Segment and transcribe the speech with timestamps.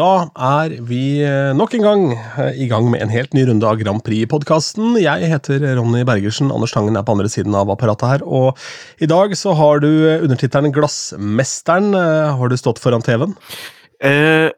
[0.00, 3.66] Da er vi eh, nok en gang eh, i gang med en helt ny runde
[3.68, 4.94] av Grand Prix-podkasten.
[5.02, 8.24] Jeg heter Ronny Bergersen, Anders Tangen er på andre siden av apparatet her.
[8.24, 8.56] Og
[9.02, 11.92] i dag så har du undertittelen Glassmesteren.
[11.98, 13.36] Eh, har du stått foran TV-en?
[14.00, 14.48] Eh,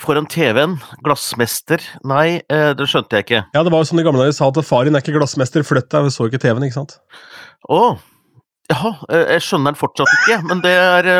[0.00, 0.78] foran TV-en?
[1.04, 1.84] Glassmester?
[2.06, 3.44] Nei, eh, det skjønte jeg ikke.
[3.52, 5.66] Ja, det var jo som de gamle dager sa at far din er ikke glassmester,
[5.66, 7.00] flytt deg, vi så ikke TV-en, ikke sant?
[7.68, 8.04] Å, oh.
[8.72, 11.10] Ja, jeg skjønner den fortsatt ikke, men det er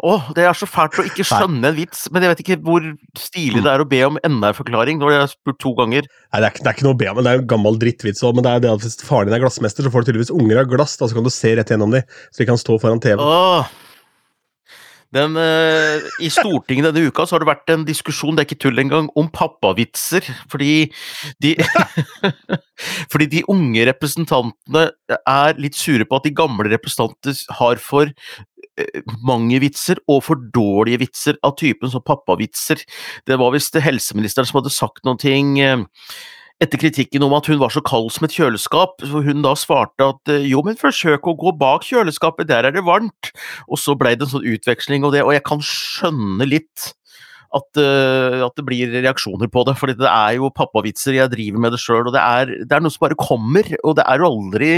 [0.00, 2.86] å, det er så fælt å ikke skjønne en vits, men jeg vet ikke hvor
[3.20, 5.02] stilig det er å be om enda en forklaring.
[5.02, 6.08] jeg har spurt to ganger.
[6.32, 7.76] Nei, det er, det er ikke noe å be om, men det er jo gammel
[7.82, 8.38] drittvits òg.
[8.38, 10.62] Men det er det at hvis faren din er glassmester, så får du tydeligvis unger
[10.62, 13.02] av glass, da, så kan du se rett gjennom dem, så de kan stå foran
[13.04, 13.20] TV.
[13.20, 13.68] Oh.
[15.10, 18.60] Den, eh, I Stortinget denne uka så har det vært en diskusjon, det er ikke
[18.62, 20.22] tull engang, om pappavitser.
[20.50, 20.86] Fordi
[21.42, 21.56] de,
[23.12, 24.86] fordi de unge representantene
[25.18, 28.12] er litt sure på at de gamle representanter har for
[29.26, 32.84] mange vitser og for dårlige vitser av typen som pappavitser.
[33.28, 35.86] Det var visst helseministeren som hadde sagt noen ting eh,
[36.60, 40.10] etter kritikken om at hun var så kald som et kjøleskap, så hun da svarte
[40.12, 43.32] at eh, jo, men forsøk å gå bak kjøleskapet, der er det varmt.
[43.66, 46.90] Og så ble det en sånn utveksling, og, det, og jeg kan skjønne litt
[47.56, 49.74] at, eh, at det blir reaksjoner på det.
[49.80, 52.84] For det er jo pappavitser, jeg driver med det sjøl, og det er, det er
[52.84, 53.66] noe som bare kommer.
[53.80, 54.72] Og det er jo aldri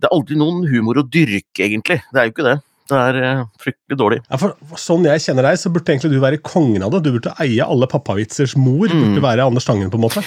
[0.00, 2.00] Det er aldri noen humor å dyrke, egentlig.
[2.08, 2.58] Det er jo ikke det.
[2.90, 4.20] Det er eh, fryktelig dårlig.
[4.26, 7.04] Ja, for Sånn jeg kjenner deg, så burde egentlig du være kongen av det.
[7.06, 8.90] Du burde eie alle pappavitsers mor.
[8.90, 9.04] Mm.
[9.04, 10.22] burde være Anders Tangen, på en måte.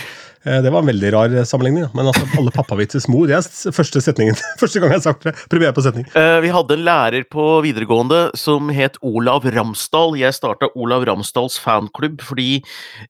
[0.46, 1.90] Eh, Det var en veldig rar eh, sammenligning.
[1.98, 4.40] Men altså, alle pappavitsers mor, det er første setningen.
[4.62, 5.36] Første gang jeg har sagt det.
[5.52, 6.08] Premiere på setning.
[6.14, 10.16] Vi hadde en lærer på videregående som het Olav Ramsdal.
[10.22, 12.62] Jeg starta Olav Ramsdals fanklubb fordi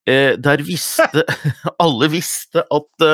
[0.05, 1.23] der visste
[1.83, 3.07] Alle visste at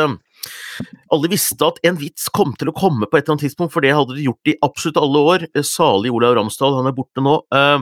[1.13, 3.83] alle visste at en vits kom til å komme på et eller annet tidspunkt, for
[3.83, 5.45] det hadde de gjort i absolutt alle år.
[5.51, 7.35] Eh, Salig Olav Ramsdal, han er borte nå.
[7.55, 7.79] eh,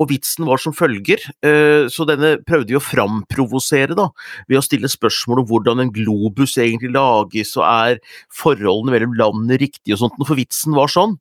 [0.00, 4.10] Og vitsen var som følger, eh, så denne prøvde vi å framprovosere da,
[4.48, 8.00] ved å stille spørsmål om hvordan en globus egentlig lages, og er
[8.34, 10.26] forholdene mellom landene riktige og sånt.
[10.26, 11.16] For vitsen var sånn.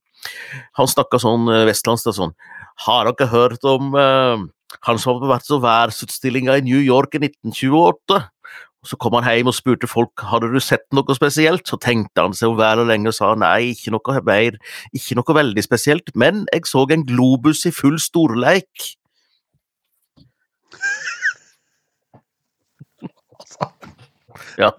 [0.76, 2.34] Han snakka sånn vestlandsk, da, sånn
[2.88, 8.26] Har dere hørt om han som har vært så værsutstillinga i New York i 1928?
[8.86, 11.66] Så kom han hjem og spurte folk hadde du sett noe spesielt.
[11.68, 14.60] Så tenkte han seg om vel og lenge og sa nei, ikke noe mer,
[14.96, 18.94] ikke noe veldig spesielt, men jeg så en globus i full storleik.
[24.60, 24.72] Ja.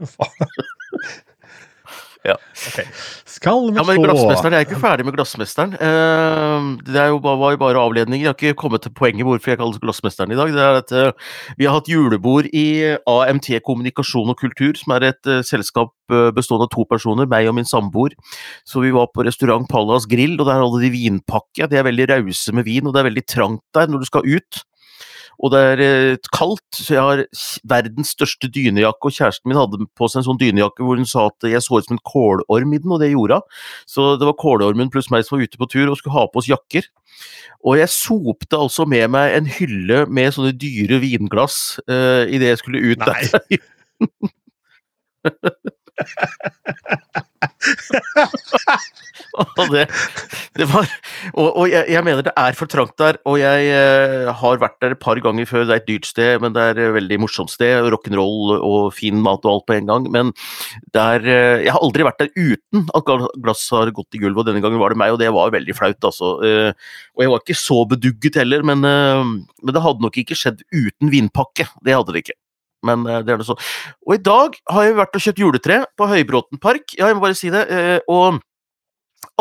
[2.26, 2.34] Ja.
[2.69, 2.84] Okay.
[3.28, 5.75] Skal vi Ja, men Glassmesteren, jeg er ikke ferdig med Glassmesteren.
[5.78, 8.25] Eh, det er jo bare, var jo bare avledninger.
[8.25, 10.53] Jeg har ikke kommet til poenget hvorfor jeg kaller Glassmesteren i dag.
[10.54, 12.66] Det er at eh, Vi har hatt julebord i
[13.06, 17.56] AMT Kommunikasjon og Kultur, som er et eh, selskap bestående av to personer, meg og
[17.59, 18.15] min samboer.
[18.66, 21.66] Så vi var på restaurant Pallas Grill, og der hadde de vinpakke.
[21.66, 24.26] De er veldig rause med vin, og det er veldig trangt der når du skal
[24.26, 24.66] ut.
[25.42, 27.22] Og det er eh, kaldt, så jeg har
[27.69, 31.20] verdens største dynejakke, og kjæresten min hadde på seg en sånn dynejakke hvor hun sa
[31.30, 33.47] at jeg så ut som en kålorm i den, og det gjorde hun.
[33.91, 36.41] Så det var kålormen pluss meg som var ute på tur og skulle ha på
[36.42, 36.84] oss jakker.
[37.66, 41.56] Og jeg sopte altså med meg en hylle med sånne dyre vinglass
[41.88, 43.22] uh, idet jeg skulle ut Nei.
[43.32, 43.42] der.
[49.60, 49.84] og det,
[50.56, 50.86] det var
[51.34, 54.78] Og, og jeg, jeg mener det er for trangt der, og jeg eh, har vært
[54.80, 55.66] der et par ganger før.
[55.69, 57.88] Det er et dyrt sted, men det er et veldig morsomt sted.
[57.92, 60.08] Rock'n'roll og fin mat og alt på en gang.
[60.14, 60.32] Men
[60.97, 63.12] der, er eh, Jeg har aldri vært der uten at
[63.44, 65.76] glass har gått i gulvet, og denne gangen var det meg, og det var veldig
[65.76, 66.32] flaut, altså.
[66.47, 66.72] Eh,
[67.16, 69.22] og jeg var ikke så bedugget heller, men, eh,
[69.62, 71.68] men det hadde nok ikke skjedd uten vinpakke.
[71.84, 72.38] Det hadde det ikke.
[72.86, 73.60] Men eh, det er det sånn.
[74.06, 76.84] Og i dag har jeg vært og kjøpt juletre på Høybråten park.
[76.98, 77.64] Ja, jeg må bare si det.
[77.72, 78.38] eh, Og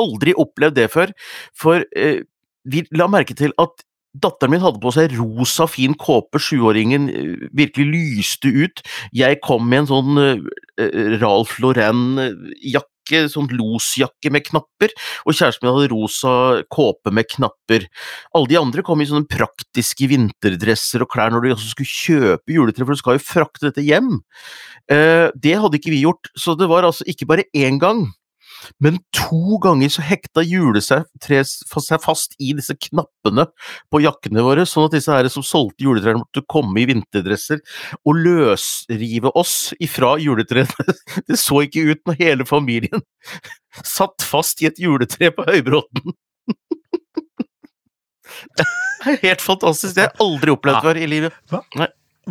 [0.02, 1.14] aldri opplevd det før.
[1.58, 2.24] For eh,
[2.66, 3.86] vi la merke til at
[4.24, 6.40] datteren min hadde på seg rosa, fin kåpe.
[6.42, 8.84] Sjuåringen eh, virkelig lyste ut.
[9.16, 12.92] Jeg kom med en sånn eh, Ralf Lauren-jakke.
[13.06, 14.90] Sånn losjakke med knapper,
[15.30, 16.32] og kjæresten min hadde rosa
[16.74, 17.84] kåpe med knapper.
[18.34, 22.56] Alle de andre kom i sånne praktiske vinterdresser og klær når de også skulle kjøpe
[22.56, 24.10] juletre, for du skal jo frakte dette hjem.
[24.90, 28.08] Eh, det hadde ikke vi gjort, så det var altså ikke bare én gang,
[28.84, 31.06] men to ganger så hekta hjulet seg
[32.04, 33.48] fast i disse knappene
[33.94, 37.62] på jakkene våre, sånn at disse her som solgte juletrærne måtte komme i vinterdresser
[38.04, 40.96] og løsrive oss ifra juletrærne.
[41.28, 43.04] Det så ikke ut når hele familien
[43.96, 46.16] satt fast i et juletre på Høybråten.
[49.26, 51.32] Helt fantastisk, det har jeg aldri opplevd før i livet.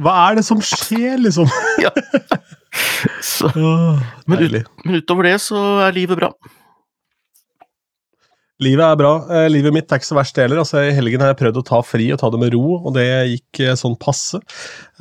[0.00, 1.50] Hva er det som skjer, liksom?
[1.84, 1.92] Ja.
[3.22, 3.46] Så,
[4.26, 6.32] Men ut- men utover det så er livet bra.
[8.62, 9.10] Livet er bra.
[9.34, 10.60] Eh, livet mitt er ikke så verst heller.
[10.62, 12.94] Altså, I helgen har jeg prøvd å ta fri og ta det med ro, og
[12.94, 14.38] det gikk eh, sånn passe.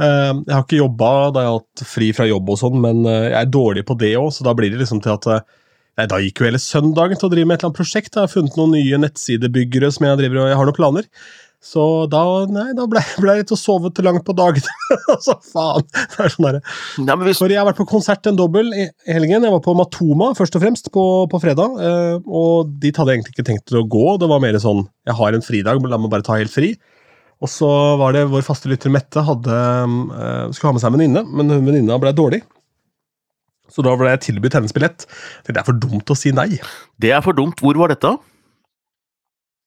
[0.01, 3.03] Eh, jeg har ikke jobba da jeg har hatt fri fra jobb og sånn, men
[3.05, 5.45] eh, jeg er dårlig på det òg, så da blir det liksom til at eh,
[5.93, 8.15] Nei, Da gikk jo hele søndagen til å drive med et eller annet prosjekt.
[8.17, 11.05] Jeg har funnet noen nye nettsidebyggere som jeg driver og jeg har noen planer.
[11.63, 12.21] Så da,
[12.51, 14.65] nei, da ble, ble jeg litt å sove til langt på dagen.
[15.13, 15.85] altså, faen!
[15.87, 16.57] Det er sånn der.
[16.99, 19.45] Nei, men hvis, For jeg har vært på konsert en dobbel i helgen.
[19.47, 21.77] Jeg var på Matoma først og fremst på, på fredag.
[21.79, 24.17] eh, og dit hadde jeg egentlig ikke tenkt å gå.
[24.19, 26.73] Det var mer sånn jeg har en fridag, la meg bare ta helt fri.
[27.43, 27.69] Og så
[27.99, 31.51] var det vår faste lytter Mette hadde, eh, skulle ha med seg en venninne, men
[31.51, 32.43] hun venninna ble dårlig.
[33.71, 35.07] Så da ble jeg tilbudt hennes billett.
[35.47, 36.59] Det er for dumt å si nei.
[36.99, 37.63] det er for dumt.
[37.63, 38.11] Hvor var dette?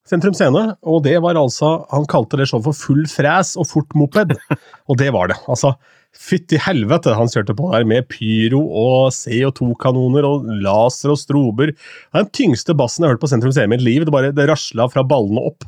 [0.06, 3.94] Sentrum Scene, og det var altså Han kalte det showet for Full fræs og fort
[3.98, 4.36] moped.
[4.90, 5.38] Og det var det.
[5.50, 5.72] Altså,
[6.16, 11.72] fytti helvete han kjørte på der med pyro og CO2-kanoner og laser og strober.
[11.74, 14.06] Det er den tyngste bassen jeg har hørt på Sentrum Scene i mitt liv.
[14.06, 15.66] Det bare det rasla fra ballene opp.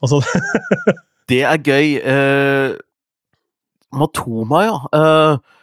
[0.00, 0.20] Altså,
[1.30, 1.96] Det er gøy.
[2.04, 2.76] Uh,
[3.96, 4.76] Matoma, ja.
[4.92, 5.56] Uh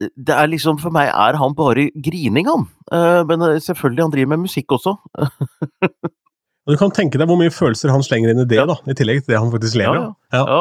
[0.00, 2.66] det er liksom, For meg er han bare grining, han.
[2.92, 4.96] Eh, men selvfølgelig, han driver med musikk også.
[6.64, 8.96] og du kan tenke deg hvor mye følelser han slenger inn i det, da, i
[8.96, 10.12] tillegg til det han faktisk lever av.
[10.32, 10.44] Ja.
[10.48, 10.60] Ja.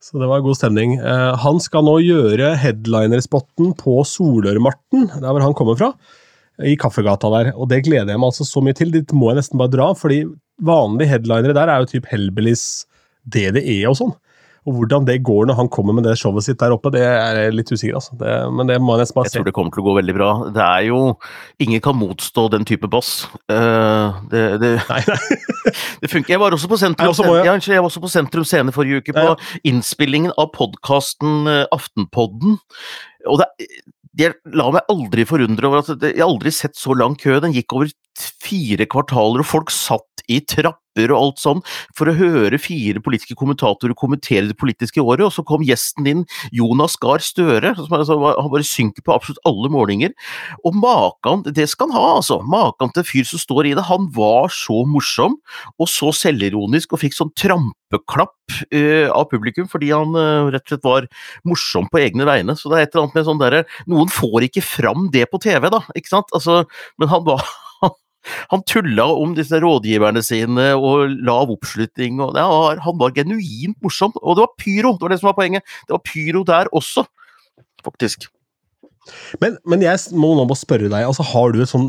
[0.00, 0.94] Så det var god stemning.
[0.96, 5.90] Eh, han skal nå gjøre headlinerspotten på Solørmarten, der hvor han kommer fra,
[6.64, 7.50] i Kaffegata der.
[7.56, 8.94] Og det gleder jeg meg altså så mye til.
[8.94, 10.22] Dit må jeg nesten bare dra, fordi
[10.64, 12.64] vanlige headlinere der er jo typ Hellbillies,
[13.28, 14.14] DDE og sånn.
[14.68, 17.38] Og hvordan det går når han kommer med det showet sitt der oppe, det er
[17.38, 18.16] jeg litt usikker, altså.
[18.20, 20.16] Det, men det må jeg nesten bare Jeg tror det kommer til å gå veldig
[20.18, 20.30] bra.
[20.56, 21.00] Det er jo
[21.64, 23.12] Ingen kan motstå den type bass.
[23.50, 25.38] Uh, det, det, Nei, nei.
[26.02, 26.34] det funker.
[26.34, 28.74] Jeg var også på Sentrum, også må jeg- Ja, jeg var også på Sentrum Scene
[28.76, 29.36] forrige uke, på Ja,
[29.72, 32.58] innspillingen av podkasten Aftenpodden.
[33.28, 33.48] Og det,
[34.18, 37.38] jeg la meg aldri forundre over at jeg har aldri sett så lang kø.
[37.42, 41.60] Den gikk over fire kvartaler, og folk satt i trapper og alt sånn
[41.96, 46.24] for å høre fire politiske kommentatorer kommentere det politiske året, og så kom gjesten din,
[46.54, 50.14] Jonas Gahr Støre, som altså, han bare synker på absolutt alle målinger.
[50.66, 52.40] Og makan, det skal han ha, altså.
[52.42, 53.86] Makan til fyr som står i det.
[53.90, 55.38] Han var så morsom,
[55.78, 58.36] og så selvironisk, og fikk sånn trampeklapp
[58.74, 61.08] uh, av publikum fordi han uh, rett og slett var
[61.46, 62.58] morsom på egne vegne.
[62.58, 65.40] Så det er et eller annet med sånn derre Noen får ikke fram det på
[65.42, 66.34] TV, da, ikke sant?
[66.36, 66.64] Altså,
[67.00, 67.46] men han var
[68.52, 72.20] han tulla om disse rådgiverne sine og lav oppslutning.
[72.20, 74.92] og det var, Han var genuint morsom, og det var pyro!
[74.96, 75.64] Det var det som var poenget.
[75.88, 77.06] Det var pyro der også,
[77.84, 78.28] faktisk.
[79.40, 81.88] Men, men jeg må nå bare spørre deg, altså har du et sånn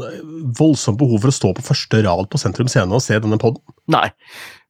[0.58, 3.62] voldsomt behov for å stå på første rad på Sentrum Scene og se denne podden?
[3.92, 4.08] Nei,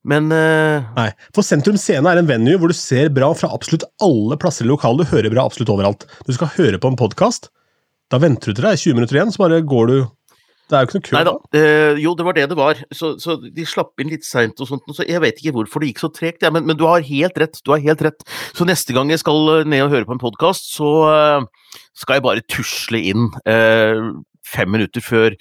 [0.08, 0.82] men uh...
[0.98, 4.66] Nei, for Sentrum Scene er en venue hvor du ser bra fra absolutt alle plasser
[4.66, 6.08] i lokalet, du hører bra absolutt overalt.
[6.26, 7.52] Du skal høre på en podkast,
[8.12, 9.98] da venter du til det er 20 minutter igjen, så bare går du
[10.72, 11.16] Det er jo ikke noe kø.
[11.18, 11.34] Nei da.
[11.60, 12.82] eh, jo, det var det det var.
[12.96, 14.88] Så, så de slapp inn litt seint og sånt.
[14.96, 17.40] Så jeg vet ikke hvorfor det gikk så tregt, ja, men, men du har helt
[17.44, 17.60] rett.
[17.66, 18.24] Du har helt rett.
[18.56, 22.20] Så neste gang jeg skal eh, ned og høre på en podkast, så eh, skal
[22.20, 24.00] jeg bare tusle inn eh,
[24.48, 25.36] fem minutter før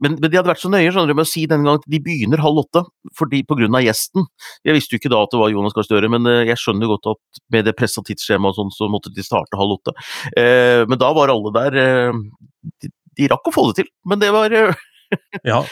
[0.00, 1.90] men, men de hadde vært så nøye skjønner du, med å si denne gangen at
[1.92, 2.82] de begynner halv åtte
[3.16, 4.24] fordi av gjesten.
[4.64, 6.88] Jeg visste jo ikke da at det var Jonas Gahr Støre, men eh, jeg skjønner
[6.90, 9.94] godt at med det pressa tidsskjemaet og sånn, så måtte de starte halv åtte.
[10.40, 12.88] Eh, men da var alle der eh,
[13.20, 14.82] de, rakk å få det til, men det var eh,
[15.52, 15.62] Ja,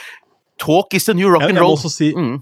[0.59, 1.61] Talk is the new rock jeg, roll.
[1.61, 2.39] jeg må også si Mm.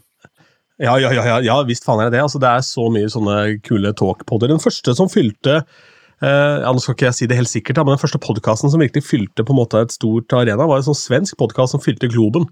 [0.77, 2.25] Ja, ja, ja, ja, ja visst faen er det det.
[2.27, 4.51] Altså, det er så mye sånne kule talkpodder.
[4.53, 7.95] Den første som fylte eh, ja, Nå skal ikke jeg si det helt sikkert, men
[7.95, 10.99] den første podkasten som virkelig fylte på en måte et stort arena, var en sånn
[11.01, 12.45] svensk podkast som fylte Globen.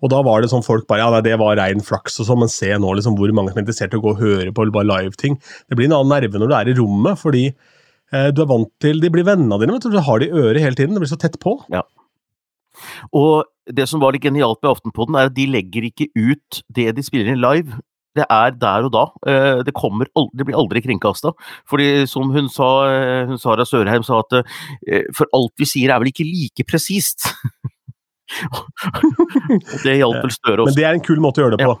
[0.00, 2.40] Og da var det sånn folk bare Ja, nei, det var rein flaks og sånn,
[2.46, 4.68] men se nå liksom hvor mange som er interessert i å gå og høre på
[4.72, 5.36] bare live-ting.
[5.68, 8.72] Det blir en annen nerve når du er i rommet, fordi eh, du er vant
[8.80, 9.92] til De blir vennene dine, vet du.
[9.92, 10.96] Du har de i øret hele tiden.
[10.96, 11.58] Det blir så tett på.
[13.12, 16.92] Og det som var litt genialt med Aftenpodden, er at de legger ikke ut det
[16.96, 17.78] de spiller inn live.
[18.16, 19.02] Det er der og da.
[19.28, 21.34] Eh, Det, kommer aldri, det blir aldri kringkasta.
[21.68, 24.38] Fordi som hun sa, eh, hun Sara Sørheim sa at
[24.88, 27.28] eh, for alt vi sier er vel ikke like presist.
[29.84, 30.74] Det hjalp vel Støre Men også.
[30.78, 31.76] det er en kul måte å gjøre det på.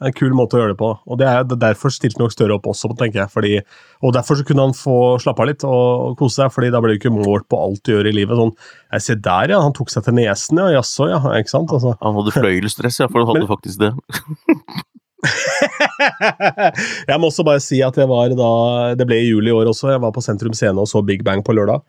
[0.00, 0.90] En kul måte å gjøre det på.
[1.12, 3.30] Og det er det er derfor stilte nok Støre opp også, tenker jeg.
[3.34, 3.52] Fordi,
[4.06, 6.94] og derfor så kunne han få slappe av litt og kose seg, fordi da ble
[6.94, 8.38] det ikke målt på alt du gjør i livet.
[8.40, 8.54] Sånn,
[8.96, 9.60] jeg ser der, ja.
[9.60, 10.70] Han tok seg til nesen, ja.
[10.78, 11.20] Jaså, ja.
[11.36, 11.74] Ikke sant?
[11.76, 11.92] Altså.
[12.00, 13.92] Han hadde fløyelsstress, ja, for han hadde Men- faktisk det.
[17.10, 18.46] jeg må også bare si at jeg var da
[18.96, 19.90] Det ble i juli i år også.
[19.94, 21.82] Jeg var på Sentrum Scene og så Big Bang på lørdag.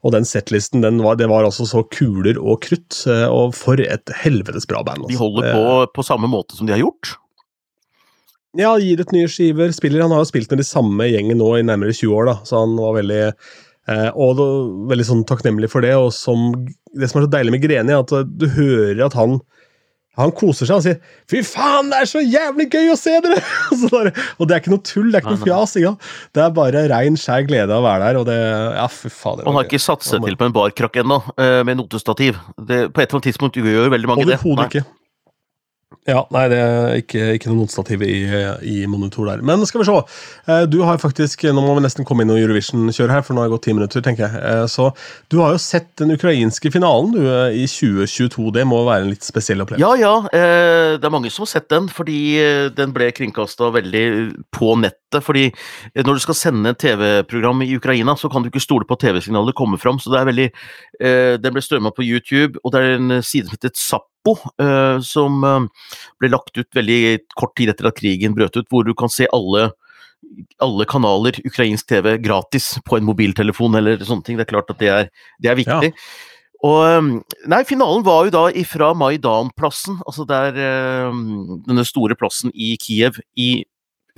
[0.00, 3.02] Og den settlisten, den var, det var altså så kuler og krutt.
[3.06, 5.04] eh, Og for et helvetes bra band.
[5.04, 5.18] De altså.
[5.26, 5.64] holder på
[5.98, 7.18] på samme måte som de har gjort.
[8.58, 9.70] Ja, gir ut nye skiver.
[9.74, 12.36] Spiller, han har jo spilt med de samme gjengen nå i nærmere 20 år, da,
[12.46, 14.48] så han var veldig eh, og da,
[14.90, 15.94] veldig sånn takknemlig for det.
[15.98, 16.50] Og som,
[16.90, 19.40] det som er så deilig med Greni, er at eh, du hører at han
[20.18, 20.96] Han koser seg og sier
[21.30, 23.38] 'fy faen, det er så jævlig gøy å se dere!'
[23.94, 25.76] der, og det er ikke noe tull, det er ikke noe fjas.
[25.80, 25.94] Ja.
[26.34, 28.18] Det er bare rein, skjær glede av å være der.
[28.18, 28.38] og det,
[28.74, 29.46] ja, fy faen.
[29.46, 32.42] Han har ikke satt seg til på en barkrakk ennå, med notestativ.
[32.58, 34.40] Det, på et eller annet tidspunkt gjør jo veldig mange det.
[34.42, 34.84] Overhodet ikke.
[36.08, 38.22] Ja, nei, det er ikke, ikke noe notestativ i,
[38.64, 39.42] i, monitor der.
[39.44, 39.96] Men skal vi se.
[40.48, 43.36] Eh, du har faktisk Nå må vi nesten komme inn i Eurovision kjøre her, for
[43.36, 44.40] nå har det gått ti minutter, tenker jeg.
[44.40, 44.88] Eh, så
[45.28, 48.48] du har jo sett den ukrainske finalen du, eh, i 2022.
[48.56, 49.84] Det må være en litt spesiell opplevelse?
[49.84, 50.96] Ja, ja.
[50.96, 52.20] Det er mange som har sett den, fordi
[52.76, 54.04] den ble kringkasta veldig
[54.56, 55.20] på nettet.
[55.26, 55.48] Fordi
[56.00, 59.80] når du skal sende TV-program i Ukraina, så kan du ikke stole på TV-signalet kommer
[59.80, 60.00] fram.
[60.00, 60.48] Så det er veldig
[61.40, 65.00] Den ble strømma på YouTube, og det er en side som heter Zapp Oppo, eh,
[65.00, 67.02] som eh, ble lagt ut veldig
[67.38, 69.70] kort tid etter at krigen brøt ut, hvor du kan se alle,
[70.60, 74.36] alle kanaler ukrainsk TV gratis på en mobiltelefon eller sånne ting.
[74.36, 75.08] Det er klart at det er,
[75.40, 75.92] det er viktig.
[75.94, 76.28] Ja.
[76.60, 77.10] Og eh,
[77.48, 80.52] Nei, finalen var jo da ifra Maidan-plassen, altså der
[81.64, 83.64] Denne store plassen i Kiev, i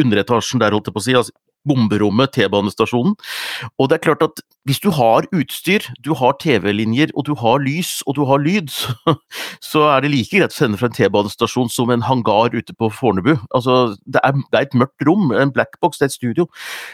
[0.02, 1.14] underetasjen der, holdt jeg på å si.
[1.14, 1.36] Altså
[1.68, 3.14] bomberommet, T-banestasjonen.
[3.78, 7.58] Og det er klart at hvis du har utstyr, du har TV-linjer, og du har
[7.58, 8.70] lys, og du har lyd,
[9.70, 12.90] så, er det like greit å sende fra en T-banestasjon som en hangar ute på
[12.94, 13.34] Fornebu.
[13.50, 16.46] Altså, det er, det er, et mørkt rom, en blackbox, det er et studio.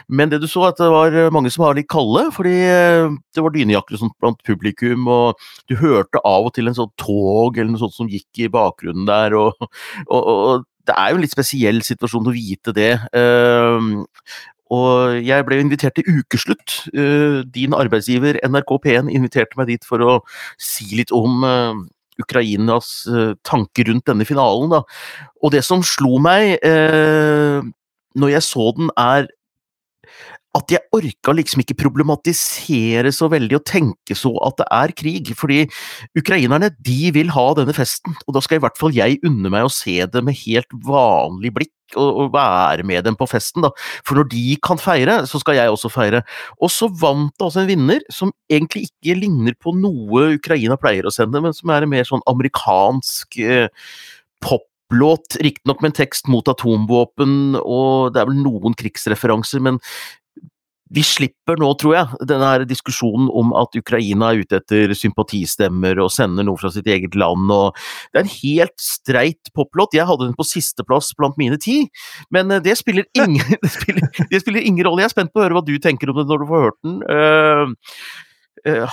[0.08, 3.44] Men det du så, at det var mange som var litt kalde, fordi eh, det
[3.44, 7.74] var dynejakker sånt blant publikum, og du hørte av og til en sånn tog eller
[7.74, 9.68] noe sånt som gikk i bakgrunnen der, og,
[10.08, 12.92] og, og det er jo en litt spesiell situasjon å vite det.
[14.74, 16.80] Og jeg ble invitert til ukeslutt.
[16.92, 20.18] Eh, din arbeidsgiver NRK P1 inviterte meg dit for å
[20.60, 21.80] si litt om eh,
[22.20, 24.74] Ukrainas eh, tanker rundt denne finalen.
[24.76, 24.82] Da.
[25.42, 26.58] Og det som slo meg
[28.18, 29.28] når jeg så den, er
[30.56, 35.32] at jeg orka liksom ikke problematisere så veldig og tenke så at det er krig.
[35.38, 35.62] Fordi
[36.18, 39.68] ukrainerne de vil ha denne festen, og da skal i hvert fall jeg unne meg
[39.68, 41.74] å se det med helt vanlig blikk.
[41.96, 43.70] Og, og være med dem på festen, da.
[44.04, 46.22] For når de kan feire, så skal jeg også feire.
[46.60, 51.08] Og så vant det altså en vinner som egentlig ikke ligner på noe Ukraina pleier
[51.08, 53.70] å sende, men som er en mer sånn amerikansk eh,
[54.44, 59.80] pop låt, riktignok med en tekst mot atomvåpen, og det er vel noen krigsreferanser, men
[60.94, 66.12] vi slipper nå, tror jeg, denne diskusjonen om at Ukraina er ute etter sympatistemmer og
[66.14, 67.50] sender noe fra sitt eget land.
[67.52, 67.76] og
[68.12, 69.96] Det er en helt streit poplåt.
[69.96, 71.82] Jeg hadde den på sisteplass blant mine ti,
[72.34, 75.04] men eh, det spiller, ingen, det, spiller, det spiller, ingen, rolle.
[75.04, 76.80] Jeg er spent på å høre hva du tenker om det når du får hørt
[76.86, 76.98] den.
[77.08, 78.24] Uh,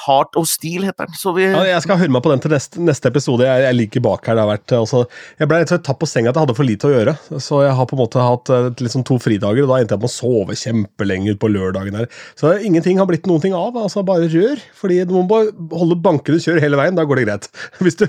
[0.05, 1.17] Heart of Steel heter den.
[1.36, 1.46] Vi...
[1.46, 3.46] Ja, jeg skal høre meg på den til neste, neste episode.
[3.48, 4.38] Jeg, jeg ligger bak her.
[4.38, 5.03] det har vært, altså,
[5.41, 7.15] Jeg ble tatt på senga at jeg hadde for lite å gjøre.
[7.44, 8.51] Så jeg har på en måte hatt
[8.84, 11.98] liksom, to fridager, og da endte jeg med å sove kjempelenge på lørdagen.
[12.01, 12.10] her.
[12.39, 13.75] Så ingenting har blitt noen ting av.
[13.82, 14.62] altså Bare rør.
[14.77, 17.50] fordi Du må bare holde bankende kjør hele veien, da går det greit.
[17.84, 18.05] Hvis du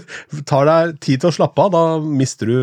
[0.46, 2.56] tar deg tid til å slappe av, da mister du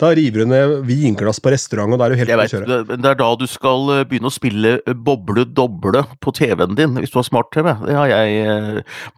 [0.00, 2.94] Da river du ned vinglass på restaurant, og da er du helt på kjøret.
[2.96, 7.18] Det er da du skal begynne å spille boble doble på TV-en din, hvis du
[7.20, 7.72] har smart-TV.
[7.86, 8.47] Det har jeg Eh,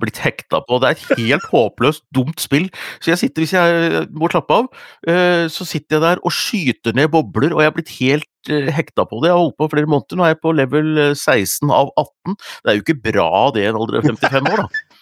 [0.00, 0.80] blitt hekta på.
[0.80, 2.68] Det er et helt håpløst dumt spill.
[3.00, 4.70] Så jeg sitter, hvis jeg må slappe av,
[5.08, 8.70] eh, så sitter jeg der og skyter ned bobler, og jeg er blitt helt eh,
[8.74, 9.30] hekta på det.
[9.30, 10.18] Jeg har holdt på flere måneder.
[10.18, 12.38] Nå er jeg på level 16 av 18.
[12.38, 14.70] Det er jo ikke bra det i en alder av 55 år, da.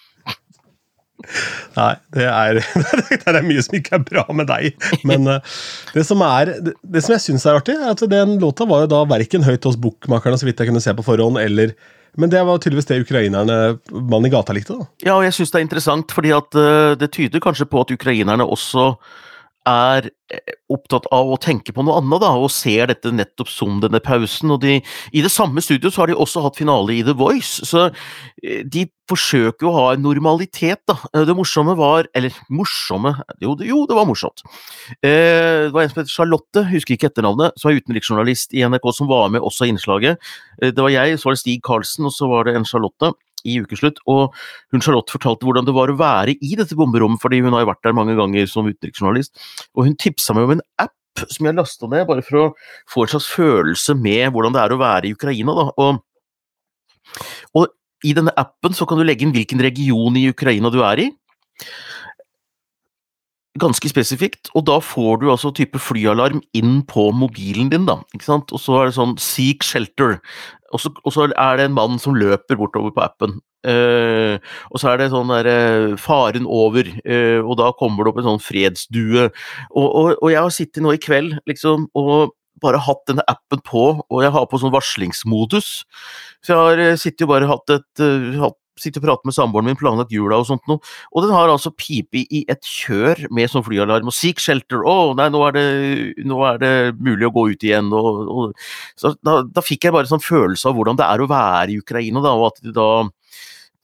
[1.75, 2.57] Nei, det er,
[3.11, 4.71] det er, mye som ikke er bra med deg.
[5.07, 8.85] Men det som, er, det som jeg syns er artig, er at den låta var
[8.85, 11.75] jo da verken høyt hos bookmakerne, så vidt jeg kunne se på forhånd, eller
[12.17, 13.57] men det var tydeligvis det ukrainerne
[13.91, 14.77] mannen i gata likte?
[14.79, 14.87] da.
[15.05, 17.93] Ja, og jeg syns det er interessant, fordi at uh, det tyder kanskje på at
[17.95, 18.93] ukrainerne også
[19.69, 23.79] er eh, opptatt av å tenke på noe annet, da, og ser dette nettopp som
[23.83, 24.53] denne pausen.
[24.55, 24.79] og de,
[25.13, 28.63] I det samme studio så har de også hatt finale i The Voice, så eh,
[28.65, 30.81] de forsøker å ha en normalitet.
[30.89, 30.97] da.
[31.13, 34.43] Eh, det morsomme var Eller morsomme Jo, det, jo, det var morsomt.
[35.01, 39.09] det var en som heter Charlotte, husker ikke etternavnet, som er utenriksjournalist i NRK, som
[39.09, 40.19] var med også i innslaget.
[40.61, 43.13] det var jeg, så var det Stig Karlsen, og så var det en Charlotte
[43.47, 44.01] i ukeslutt.
[44.09, 44.35] Og
[44.73, 47.83] hun Charlotte fortalte hvordan det var å være i dette bomberommet, fordi hun har vært
[47.87, 49.35] der mange ganger som utenriksjournalist.
[49.75, 50.95] Og hun tipsa meg om en app
[51.27, 52.45] som jeg lasta ned, bare for å
[52.89, 55.55] få en slags følelse med hvordan det er å være i Ukraina.
[55.57, 55.67] Da.
[55.83, 56.03] Og,
[57.59, 61.03] og i denne appen så kan du legge inn hvilken region i Ukraina du er
[61.03, 61.09] i.
[63.59, 67.99] Ganske spesifikt, og da får du altså type flyalarm inn på mobilen din, da.
[68.15, 68.53] Ikke sant?
[68.55, 70.19] Og så er det sånn Seek shelter.
[70.73, 73.39] Og så, og så, er det en mann som løper bortover på appen.
[73.67, 74.39] Uh,
[74.71, 75.55] og så er det sånn derre
[75.91, 79.25] uh, Faren over, uh, og da kommer det opp en sånn fredsdue.
[79.73, 83.59] Og, og, og, jeg har sittet nå i kveld liksom, og bare hatt denne appen
[83.67, 85.69] på, og jeg har på sånn varslingsmodus.
[86.43, 88.03] Så jeg har sittet og bare hatt et
[88.39, 90.81] hatt sitter og prater med samboeren min, planlagt jula og sånt noe,
[91.13, 95.13] og den har altså pipe i et kjør med sånn flyalarm og Seek Shelter, å
[95.17, 95.67] nei, nå er, det,
[96.29, 98.65] nå er, det, mulig å gå ut igjen, og, og
[98.99, 101.79] så da, da, fikk jeg bare sånn følelse av hvordan det er å være i
[101.83, 102.89] Ukraina, da, og at da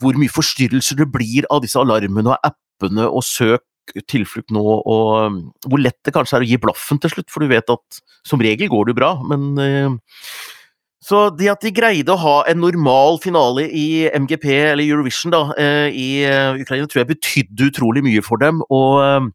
[0.03, 3.63] hvor mye forstyrrelser det blir av disse alarmene og appene og søk
[4.09, 7.43] tilflukt nå, og um, hvor lett det kanskje er å gi blaffen til slutt, for
[7.43, 9.93] du vet at som regel går det bra, men uh,
[11.05, 15.43] så det at de greide å ha en normal finale i MGP, eller Eurovision, da,
[15.53, 18.63] uh, i uh, Ukraina, tror jeg betydde utrolig mye for dem.
[18.73, 19.29] Og um,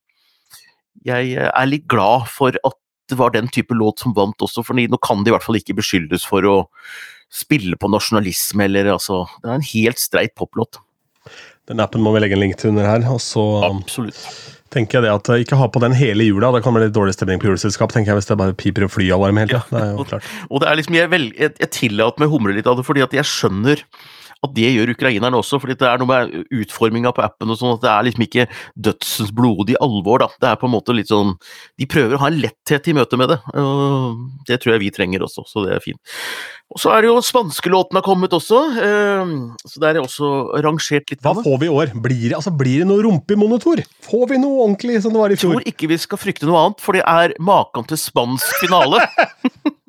[1.06, 2.78] jeg er litt glad for at
[3.10, 5.58] det var den type låt som vant også, for nå kan de i hvert fall
[5.58, 6.56] ikke beskyldes for å
[7.30, 10.80] spille på nasjonalisme, eller altså Det er en helt streit poplåt.
[11.70, 13.06] Den appen må vi legge en link til under her.
[13.10, 14.18] og så Absolutt.
[14.70, 17.16] Tenker jeg det at Ikke ha på den hele jula, det kan bli litt dårlig
[17.16, 17.92] stemning på juleselskap.
[17.94, 19.64] tenker jeg Hvis det bare piper og flyalarm hele tida.
[19.70, 20.14] Ja, og,
[20.48, 22.86] og det er liksom, jeg, vel, jeg, jeg tillater meg å humre litt av det,
[22.86, 23.84] fordi at jeg skjønner
[24.40, 27.74] at det gjør ukrainerne også, fordi det er noe med utforminga på appen og sånn
[27.76, 28.46] at det er liksom ikke
[28.88, 30.30] dødsens blodige alvor, da.
[30.40, 31.34] Det er på en måte litt sånn
[31.80, 33.40] De prøver å ha en letthet i møte med det,
[34.48, 36.00] det tror jeg vi trenger også, så det er fint.
[36.70, 39.34] Og så er det jo spanskelåten har kommet også, ehm,
[39.66, 40.30] så der er også
[40.62, 41.20] rangert litt.
[41.24, 41.92] Hva får vi i år?
[41.98, 43.82] Blir det, altså, blir det noe rumpemonitor?
[44.06, 45.58] Får vi noe ordentlig som det var i fjor?
[45.58, 49.02] Jeg tror ikke vi skal frykte noe annet, for det er maken til spansk finale.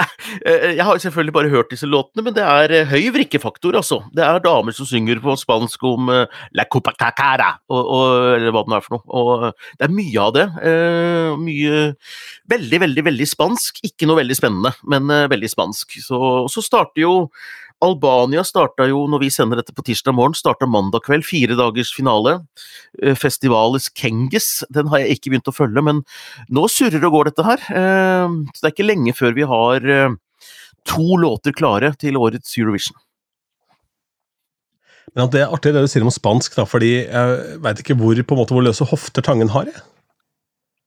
[0.00, 0.12] er,
[0.44, 4.00] eh, jeg har selvfølgelig bare hørt disse låtene, men det er eh, høy vrikkefaktor, altså.
[4.14, 6.24] Det er damer som synger på spansk om uh,
[6.56, 7.94] la og,
[8.36, 9.04] eller hva det er for noe.
[9.08, 10.46] Og det er mye av det.
[10.62, 11.86] Uh, mye
[12.48, 13.80] Veldig, veldig, veldig spansk.
[13.84, 15.98] Ikke noe veldig spennende, men uh, veldig spansk.
[16.04, 16.20] Så,
[16.52, 17.14] så starter jo
[17.84, 21.26] Albania starta jo, når vi sender dette på tirsdag morgen, starta mandag kveld.
[21.26, 22.40] Fire dagers finale.
[23.18, 24.64] Festivalis Kengis.
[24.74, 26.02] Den har jeg ikke begynt å følge, men
[26.50, 27.66] nå surrer og går dette her.
[27.70, 30.16] Eh, så det er ikke lenge før vi har eh,
[30.88, 32.98] to låter klare til årets Eurovision.
[35.14, 38.18] Men Det er artig det du sier om spansk, da, fordi jeg veit ikke hvor,
[38.18, 39.70] på en måte, hvor løse hofter Tangen har.
[39.70, 39.86] Jeg.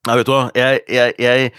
[0.07, 1.51] Nei, vet du hva, jeg, jeg, jeg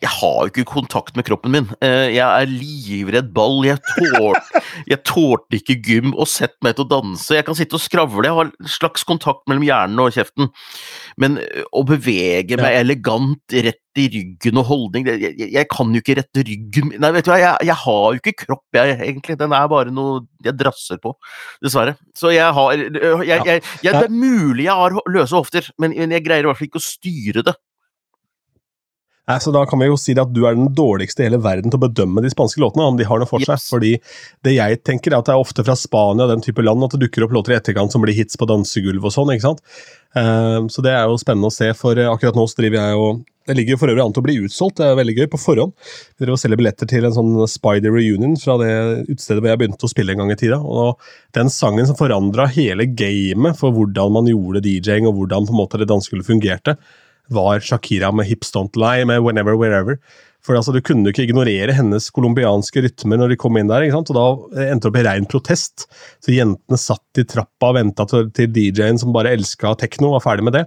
[0.00, 1.66] jeg har jo ikke kontakt med kroppen min.
[1.84, 3.66] Eh, jeg er livredd ball.
[3.68, 7.36] Jeg tålte ikke gym og sett meg til å danse.
[7.36, 10.48] Jeg kan sitte og skravle, jeg har en slags kontakt mellom hjernen og kjeften.
[11.20, 15.88] Men eh, å bevege meg elegant rett i ryggen og holdning jeg, jeg, jeg, kan
[15.90, 18.96] jo ikke rette ryggen Nei, vet du hva, jeg, jeg har jo ikke kropp, jeg,
[19.04, 19.36] egentlig.
[19.40, 21.12] Den er bare noe jeg drasser på,
[21.60, 21.98] dessverre.
[22.16, 22.86] Så jeg har
[24.00, 26.88] Det er mulig jeg har løse hofter, men jeg greier i hvert fall ikke å
[26.88, 27.60] styre det.
[29.28, 31.70] Nei, så Da kan vi jo si at du er den dårligste i hele verden
[31.70, 33.60] til å bedømme de spanske låtene, om de har noe for seg.
[33.60, 33.68] Yes.
[33.70, 33.92] Fordi
[34.46, 37.04] det jeg tenker er at det er ofte fra Spania den type land at det
[37.04, 39.34] dukker opp låter i etterkant som blir hits på dansegulv og sånn.
[39.34, 39.62] ikke sant?
[40.16, 43.22] Uh, så det er jo spennende å se, for akkurat nå så driver jeg og
[43.50, 45.40] det ligger jo for øvrig an til å bli utsolgt, det er veldig gøy, på
[45.40, 45.72] forhånd.
[45.82, 48.70] Vi driver og selger billetter til en sånn Spider Reunion fra det
[49.08, 50.60] utestedet hvor jeg begynte å spille en gang i tida.
[50.60, 51.00] Og
[51.34, 55.60] den sangen som forandra hele gamet for hvordan man gjorde DJ-ing, og hvordan på en
[55.64, 56.76] måte det dansegulvet fungerte,
[57.30, 59.98] var Shakira med Hips Don't Lie, med Whenever Wherever.
[60.44, 63.84] For altså, Du kunne ikke ignorere hennes colombianske rytmer når de kom inn der.
[63.84, 64.12] ikke sant?
[64.12, 65.86] Og Da endte det opp i rein protest.
[66.24, 70.24] Så Jentene satt i trappa og venta til, til DJ-en som bare elska tekno, var
[70.24, 70.64] ferdig med det.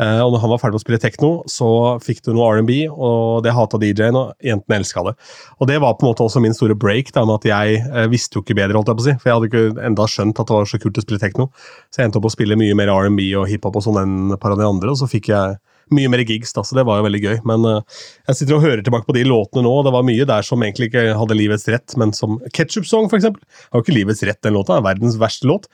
[0.00, 1.66] Uh, og når han var ferdig med å spille tekno, så
[2.00, 5.12] fikk du noe R&B, og det hata DJ-en, og jentene elska det.
[5.60, 8.06] Og det var på en måte også min store break, da, med at jeg uh,
[8.08, 9.16] visste jo ikke bedre, holdt jeg på å si.
[9.20, 11.50] For jeg hadde ikke enda skjønt at det var så kult å spille tekno.
[11.92, 14.56] Så jeg endte opp å spille mye mer R&B og hiphop og sånn enn par
[14.56, 15.60] av de andre, og så fikk jeg
[15.94, 17.38] mye mer gigs, da, så det var jo veldig gøy.
[17.48, 20.28] Men uh, jeg sitter og hører tilbake på de låtene nå, og det var mye
[20.28, 23.86] der som egentlig ikke hadde livets rett, men som Ketchup Song, for eksempel, har jo
[23.86, 24.78] ikke livets rett, den låta.
[24.78, 25.70] Er verdens verste låt.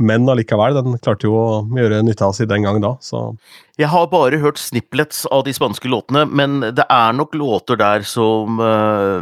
[0.00, 3.34] Men allikevel, den klarte jo å gjøre nytte av seg den gang da, så
[3.80, 8.04] Jeg har bare hørt snipplets av de spanske låtene, men det er nok låter der
[8.08, 9.20] som uh,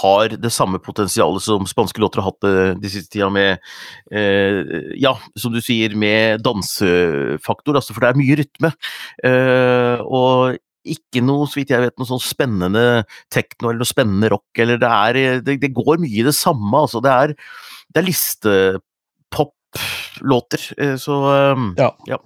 [0.00, 3.60] har det samme potensialet som spanske låter har hatt uh, de siste tida, med
[4.12, 8.72] uh, Ja, som du sier, med dansefaktor, altså, for det er mye rytme.
[10.04, 14.48] Og ikke noe, så vidt jeg vet, noe sånn spennende tekno eller noe spennende rock,
[14.60, 17.00] eller det er Det, det går mye i det samme, altså.
[17.04, 17.36] Det er,
[17.92, 18.90] det er listepop-låter,
[20.76, 21.12] eh, så
[21.52, 21.96] um, ja.
[22.06, 22.18] ja.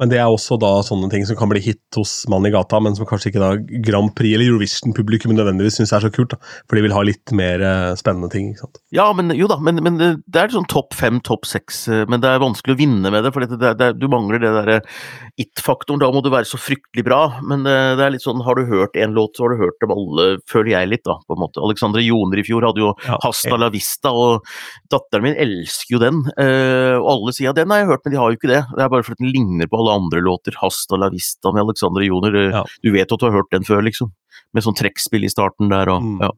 [0.00, 2.80] Men det er også da sånne ting som kan bli hit hos mann i gata,
[2.82, 3.50] men som kanskje ikke da
[3.84, 6.34] Grand Prix eller Eurovision-publikum nødvendigvis syns er så kult.
[6.34, 8.50] da, For de vil ha litt mer uh, spennende ting.
[8.50, 8.80] ikke sant?
[8.94, 11.84] Ja, men jo da, men, men det er sånn topp fem, topp seks.
[11.86, 14.50] Uh, men det er vanskelig å vinne med det, for det, det, du mangler det
[14.56, 14.80] derre
[15.38, 16.02] it-faktoren.
[16.02, 17.20] Da må du være så fryktelig bra.
[17.46, 19.94] Men det er litt sånn, har du hørt én låt, så har du hørt dem
[19.94, 21.62] alle, føler jeg litt, da, på en måte.
[21.62, 24.42] Alexandre Joner i fjor hadde jo ja, Hasta la Vista, og
[24.90, 26.20] datteren min elsker jo den.
[26.34, 28.62] og alle sier at den har jeg hørt, men de har jo ikke det.
[28.74, 30.56] Det er bare fordi den ligner på alle andre låter.
[30.56, 32.34] 'Hasta la vista' med Alexander Joner.
[32.50, 32.64] Ja.
[32.82, 34.12] Du vet at du har hørt den før, liksom.
[34.54, 36.18] Med sånn trekkspill i starten der og mm.
[36.22, 36.30] ja.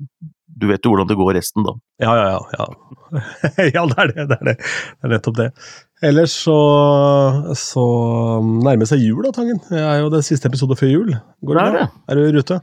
[0.61, 1.75] du vet jo hvordan det går resten da.
[2.01, 2.43] Ja, ja, ja.
[2.59, 3.21] Ja,
[3.77, 4.29] ja det er det.
[4.29, 4.57] Det er det.
[4.61, 5.51] Det er nettopp det.
[6.05, 6.57] Ellers så,
[7.57, 7.85] så
[8.43, 9.61] nærmer seg jul da, Tangen.
[9.71, 11.13] Det er jo det siste episode før jul.
[11.45, 11.85] Går det Det er bra?
[11.87, 12.05] det.
[12.09, 12.61] Er du i rute?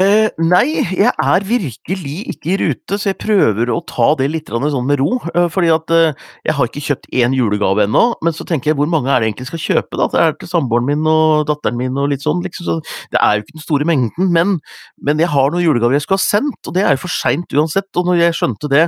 [0.00, 4.48] Eh, nei, jeg er virkelig ikke i rute, så jeg prøver å ta det litt
[4.48, 5.18] sånn med ro.
[5.34, 6.14] eh, fordi at eh,
[6.48, 9.28] jeg har ikke kjøpt én julegave ennå, men så tenker jeg hvor mange er det
[9.28, 10.00] egentlig skal kjøpe?
[10.00, 10.06] da?
[10.08, 12.78] Det er til samboeren min og datteren min og litt sånn, liksom, så
[13.12, 14.32] det er jo ikke den store mengden.
[14.32, 14.56] Men,
[14.96, 17.52] men jeg har noen julegaver jeg skulle ha sendt, og det er jo for seint
[17.52, 17.90] uansett.
[18.00, 18.86] Og når jeg skjønte det,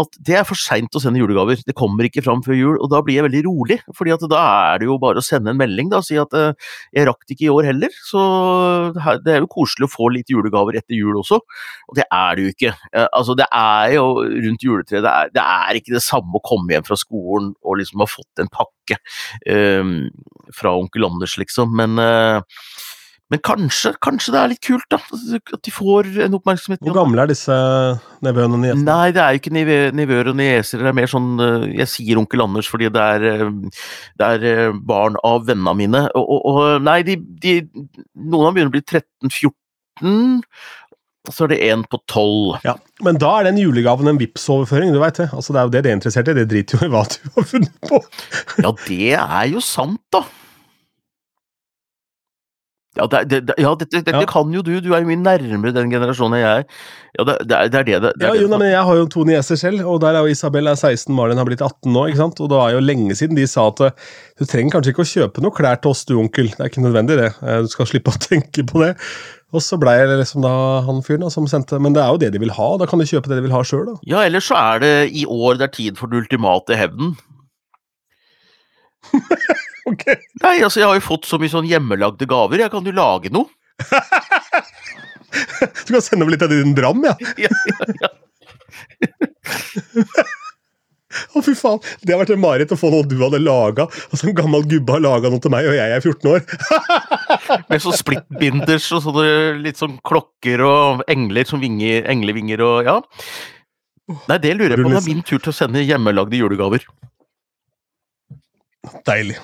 [0.00, 2.88] at det er for seint å sende julegaver, det kommer ikke fram før jul, og
[2.94, 3.80] da blir jeg veldig rolig.
[3.92, 4.40] fordi at da
[4.72, 6.56] er det jo bare å sende en melding da, og si at eh,
[6.96, 8.24] jeg rakk det ikke i år heller, så
[9.22, 12.46] det er jo koselig å få litt julegaver etter jul også, og det er det
[12.46, 12.74] jo ikke.
[12.92, 16.44] Eh, Altså, det er jo rundt juletreet, det er, det er ikke det samme å
[16.44, 18.98] komme hjem fra skolen og liksom ha fått en pakke
[19.50, 19.96] um,
[20.54, 22.44] fra onkel Anders, liksom, men uh,
[23.28, 24.98] men kanskje, kanskje det er litt kult, da.
[25.36, 26.80] At de får en oppmerksomhet.
[26.86, 27.56] Hvor gamle er disse
[28.24, 28.86] nevøene og niesene?
[28.86, 29.52] Nei, det er jo ikke
[29.98, 30.80] nevøer og nieser.
[30.80, 33.50] Det er mer sånn eh, Jeg sier onkel Anders fordi det er,
[34.16, 36.04] det er barn av vennene mine.
[36.16, 39.52] Og, og, og nei, de, de Noen av dem begynner å bli 13-14.
[41.28, 42.60] Og så er det en på 12.
[42.64, 45.28] Ja, Men da er den julegaven en vips overføring du veit det.
[45.36, 46.36] Altså, det er jo det de er interessert i.
[46.38, 48.00] Det driter jo i hva du har funnet på.
[48.64, 50.22] Ja, det er jo sant, da.
[52.98, 54.26] Ja, det, det, det- ja dette, dette Ja.
[54.26, 54.72] kan jo du.
[54.82, 56.64] Du er jo mye nærmere den generasjonen jeg er.
[57.18, 59.06] Ja, det, det, er, det det det, det, Ja, jo, nei, men Jeg har jo
[59.14, 62.04] to nieser selv, og der er jo Isabel er 16, Malin har blitt 18 nå.
[62.10, 62.40] ikke sant?
[62.44, 63.90] Og det er jo lenge siden de sa at eh,
[64.38, 66.50] du trenger kanskje ikke å kjøpe noe klær til oss, du onkel.
[66.52, 67.30] Det er ikke nødvendig, det.
[67.42, 68.92] Eh, Du skal slippe å tenke på det.
[69.54, 70.50] Og så blei jeg liksom da
[70.84, 72.66] han fyren som sendte Men det er jo det de vil ha.
[72.76, 73.94] Da kan de kjøpe det de vil ha sjøl, da.
[74.04, 77.14] Ja, ellers så er det i år det er tid for den ultimate hevnen.
[79.88, 80.04] Ok.
[80.42, 82.64] Nei, altså, jeg har jo fått så mye sånn hjemmelagde gaver.
[82.64, 83.48] Jeg kan jo lage noe.
[85.28, 87.12] Du kan sende over litt av din dram, ja.
[87.44, 88.08] Ja, ja, ja.
[91.08, 91.80] Å, fy faen.
[92.04, 93.86] Det har vært en mareritt å få noe du hadde laga.
[94.10, 97.62] Altså, en gammel gubbe har laga noe til meg, og jeg er 14 år.
[97.70, 99.28] Med sånn splittbinders og sånne
[99.64, 102.98] litt sånn klokker og engler som vinger, englevinger og ja.
[104.28, 106.84] Nei, det lurer jeg på om det er min tur til å sende hjemmelagde julegaver.
[109.08, 109.40] Deilig.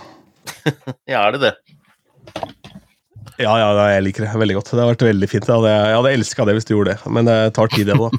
[1.12, 1.54] Ja, er det det?
[3.34, 4.68] Ja, ja, jeg liker det veldig godt.
[4.70, 5.48] Det har vært veldig fint.
[5.48, 7.96] Jeg hadde, jeg hadde elska det hvis du gjorde det, men det tar tid, det
[7.98, 8.10] da.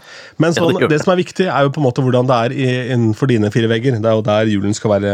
[0.44, 2.56] Men sånn, det som er viktig, er jo på en måte hvordan det er
[2.98, 3.96] innenfor dine fire vegger.
[4.04, 5.14] Det er jo der julen skal være,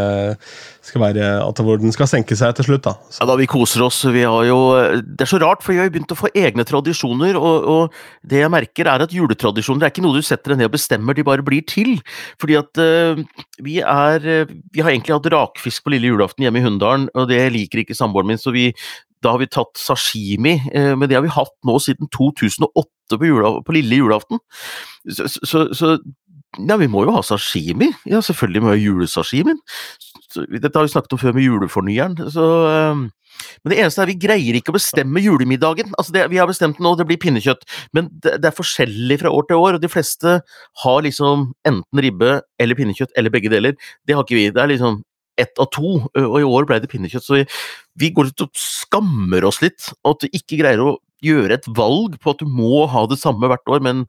[0.82, 2.84] skal være at hvor den skal senke seg til slutt.
[2.88, 2.94] da.
[3.20, 4.00] Ja, da vi koser oss.
[4.10, 4.60] Vi har jo
[5.02, 8.00] Det er så rart, for vi har jo begynt å få egne tradisjoner, og, og
[8.26, 11.18] det jeg merker er at juletradisjoner er ikke noe du setter deg ned og bestemmer,
[11.18, 12.00] de bare blir til.
[12.42, 13.22] Fordi at uh,
[13.62, 17.30] vi er eh, Vi har egentlig hatt rakfisk på lille julaften hjemme i Hunndalen, og
[17.30, 18.72] det liker ikke samboeren min, så vi
[19.22, 23.28] da har vi tatt sashimi, eh, men det har vi hatt nå siden 2008 på,
[23.28, 24.42] jula, på lille julaften.
[25.06, 25.94] Så, så, så
[26.60, 27.92] ja, vi må jo ha sashimi.
[28.10, 29.60] Ja, selvfølgelig må vi ha julesashimien.
[30.36, 32.16] Dette har vi snakket om før med julefornyeren.
[32.34, 33.04] Så, eh,
[33.62, 35.94] men det eneste er vi greier ikke å bestemme julemiddagen.
[35.98, 37.64] Altså det, vi har bestemt nå, det blir pinnekjøtt,
[37.98, 40.40] men det, det er forskjellig fra år til år, og de fleste
[40.84, 43.78] har liksom enten ribbe eller pinnekjøtt eller begge deler.
[44.08, 44.50] Det har ikke vi.
[44.54, 45.02] Det er liksom
[45.42, 47.26] ett av to, og i år ble det pinnekjøtt.
[47.26, 47.46] Så vi,
[48.04, 51.70] vi går ut og skammer oss litt, og at vi ikke greier å gjøre et
[51.78, 54.06] valg på at du må ha det samme hvert år, men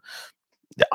[0.80, 0.88] ja,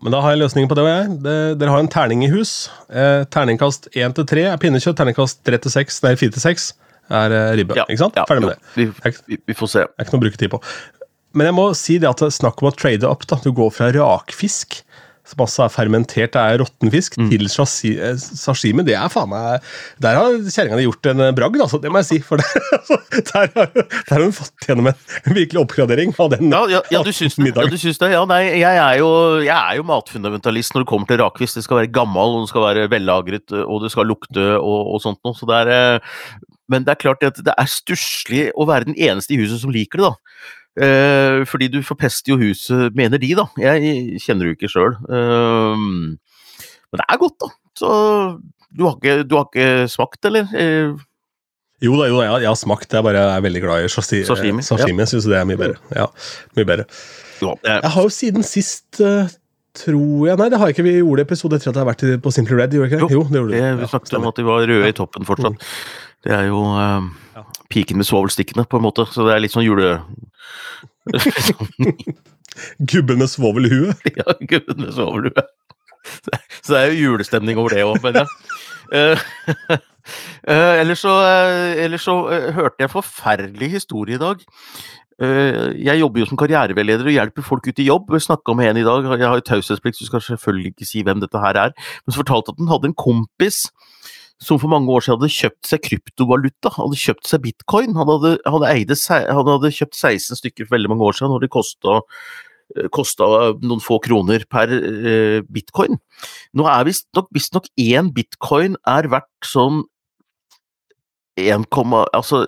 [0.00, 1.08] men da har jeg løsningen på det og jeg.
[1.24, 2.70] Det, dere har en terning i hus.
[2.88, 6.70] Eh, terningkast 1 til 3 er pinnekjøtt, terningkast 3 til 6, nei 4 til 6
[7.12, 7.76] er eh, ribbe.
[7.76, 8.16] ja, ikke sant?
[8.18, 8.72] ja, Ferdig med jo, det.
[8.78, 9.84] Vi, vi, vi får se.
[9.86, 10.62] Det er ikke noe å bruke tid på.
[11.38, 13.26] Men jeg må si det at snakk om å trade up.
[13.28, 13.38] da.
[13.44, 14.82] Du går fra rakfisk,
[15.28, 17.28] som også er fermentert, det er råtten fisk, Mm.
[17.30, 18.82] til eh, sashimi.
[18.84, 19.60] Det er faen meg
[20.02, 21.78] Der har kjerringa di gjort en eh, bragd, altså.
[21.80, 22.18] Det må jeg si.
[22.26, 22.98] For der, altså,
[23.30, 26.50] der, har, der har hun fått gjennom en, en virkelig oppgradering av den.
[26.50, 27.52] Ja, ja, ja, du syns det?
[27.54, 28.10] Ja, du syns det?
[28.16, 29.10] Ja, nei, jeg er, jo,
[29.44, 31.60] jeg er jo matfundamentalist når det kommer til rakfisk.
[31.60, 35.04] Det skal være gammel, og det skal være vellagret, og det skal lukte og, og
[35.06, 35.38] sånt noe.
[35.38, 38.98] Så det er, eh, men det er klart at det er stusslig å være den
[38.98, 40.58] eneste i huset som liker det, da.
[40.80, 43.44] Eh, fordi du forpester jo huset, mener de, da.
[43.60, 44.94] Jeg kjenner det jo ikke sjøl.
[45.08, 47.50] men det er godt, da.
[47.78, 47.90] Så
[48.72, 50.48] du har ikke, du har ikke smakt, eller?
[50.56, 50.92] Eh,
[51.82, 52.92] Jo da, jo da, jeg, jeg har smakt.
[52.94, 54.66] Jeg bare er veldig glad i sashi, Sashimi, sashimi.
[54.68, 55.80] sashimi Jeg syns det er mye bedre.
[55.96, 56.06] Ja,
[56.56, 56.84] mye bedre.
[57.42, 59.26] ja, eh, Jeg har jo siden sist eh,
[59.72, 60.84] Tror jeg Nei, det har jeg ikke.
[60.84, 62.74] Vi gjorde episode etter at jeg har vært på Simply Red.
[62.76, 63.14] Gjorde jeg ikke det?
[63.16, 63.60] Jo, det gjorde du vi.
[63.80, 65.64] vi Ja, snakket om at de var røde i toppen fortsatt.
[66.24, 67.42] Det er jo eh, Ja.
[67.70, 69.06] piken med svovelstikkene, på en måte.
[69.10, 70.00] Så det er litt sånn jule...
[72.92, 73.94] Gubben med svovelhue?
[74.18, 75.44] ja, gubben med svovelhue.
[76.62, 78.26] Så det er jo julestemning over det òg, men ja.
[78.92, 79.16] Uh,
[80.44, 82.16] eh, ellers så, uh, ellers så
[82.52, 84.42] hørte jeg en forferdelig historie i dag.
[85.22, 88.10] Eh, jeg jobber jo som karriereveileder og hjelper folk ut i jobb.
[88.16, 91.04] Jeg snakka med en i dag, jeg har jo taushetsplikt, så skal selvfølgelig ikke si
[91.06, 93.66] hvem dette her er, men så fortalte at han hadde en kompis
[94.42, 97.94] som for mange år siden hadde kjøpt seg kryptovaluta, hadde kjøpt seg bitcoin.
[97.98, 101.46] Han hadde, hadde, eide, han hadde kjøpt 16 stykker for veldig mange år siden, når
[101.46, 102.00] det kosta
[102.92, 103.26] kosta
[103.60, 104.70] noen få kroner per
[105.52, 105.98] bitcoin.
[106.56, 109.82] Nå er visstnok visst én bitcoin er verdt sånn
[111.40, 111.64] 1,
[112.12, 112.44] altså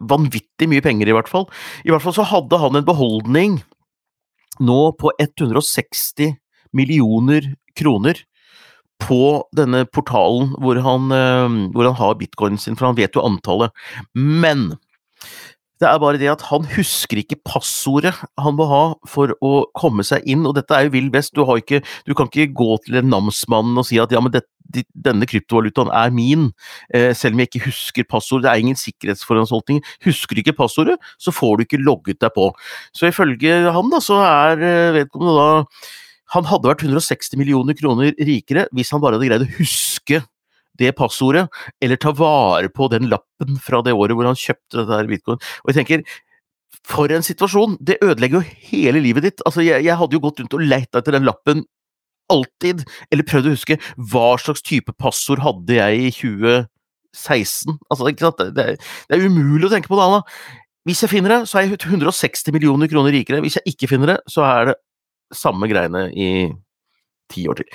[0.00, 1.48] vanvittig mye penger, i hvert fall.
[1.82, 3.58] I hvert fall så hadde han en beholdning
[4.62, 6.36] nå på 160
[6.76, 8.20] millioner kroner
[9.02, 9.22] på
[9.56, 13.74] denne portalen hvor han, eh, hvor han har bitcoinen sin, for han vet jo antallet.
[14.14, 14.72] Men
[15.82, 20.04] det er bare det at han husker ikke passordet han må ha for å komme
[20.06, 21.34] seg inn, og dette er jo vill vest.
[21.34, 24.44] Du, ikke, du kan ikke gå til en namsmann og si at ja, men det,
[24.94, 26.50] denne kryptovalutaen er min,
[26.94, 28.46] eh, selv om jeg ikke husker passordet.
[28.46, 29.82] Det er ingen sikkerhetsforanstaltning.
[30.06, 32.52] Husker du ikke passordet, så får du ikke logget deg på.
[32.94, 35.50] Så ifølge han da, så er eh, vedkommende da
[36.34, 40.22] Han hadde vært 160 millioner kroner rikere hvis han bare hadde greid å huske
[40.80, 41.46] det passordet,
[41.84, 45.40] eller ta vare på den lappen fra det året hvor han kjøpte dette her bitcoin.
[45.62, 46.04] Og jeg tenker,
[46.88, 47.76] for en situasjon!
[47.84, 49.44] Det ødelegger jo hele livet ditt.
[49.46, 51.64] Altså, jeg, jeg hadde jo gått rundt og leita etter den lappen
[52.32, 53.78] alltid, eller prøvd å huske
[54.12, 57.76] hva slags type passord hadde jeg i 2016?
[57.92, 58.08] Altså?
[58.08, 60.22] Det, er, det er umulig å tenke på det, Anna.
[60.88, 63.42] Hvis jeg finner det, så er jeg 160 millioner kroner rikere.
[63.44, 64.78] Hvis jeg ikke finner det, så er det
[65.36, 66.30] samme greiene i
[67.32, 67.68] ti år til.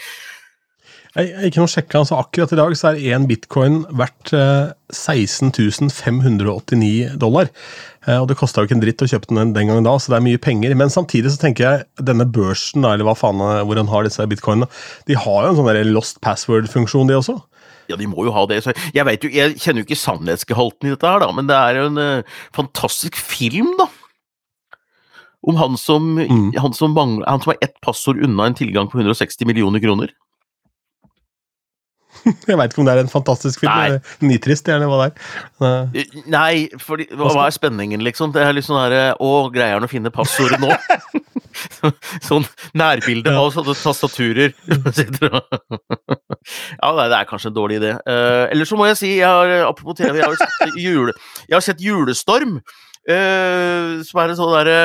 [1.17, 4.73] Jeg, jeg ikke noe sjekka, altså Akkurat i dag så er én bitcoin verdt eh,
[4.93, 7.49] 16 589 dollar.
[8.05, 10.13] Eh, og Det kosta jo ikke en dritt å kjøpe den den gangen da, så
[10.13, 10.75] det er mye penger.
[10.77, 14.29] Men samtidig så tenker jeg denne børsen, eller hva faen eh, hvor han har disse
[14.29, 14.69] bitcoinene,
[15.09, 17.39] de har jo en sånn lost password-funksjon, de også.
[17.87, 18.59] Ja, de må jo ha det.
[18.67, 21.79] jeg, vet jo, jeg kjenner jo ikke sannhetsgehalten i dette, her da, men det er
[21.79, 23.87] jo en uh, fantastisk film, da.
[25.47, 26.55] Om han som, mm.
[26.57, 30.15] han, som mangler, han som har ett passord unna en tilgang på 160 millioner kroner.
[32.49, 33.71] Jeg veit ikke om det er en fantastisk film.
[33.71, 33.99] Nei.
[34.25, 35.13] Nitrist, eller hva det er.
[36.01, 38.27] Eh, nei, for hva er spenningen, liksom?
[38.35, 40.69] Det er litt sånn herre Å, greier han å finne passordet nå?
[42.27, 42.45] sånn
[42.77, 44.51] nærbilde av sånne tastaturer.
[44.71, 44.75] ja,
[46.97, 47.91] nei, det er kanskje en dårlig idé.
[48.07, 51.11] Uh, eller så må jeg si, jeg har, apropos TV, jeg har sett, jule,
[51.47, 52.53] jeg har sett Julestorm,
[53.09, 54.79] uh, som er en sånn derre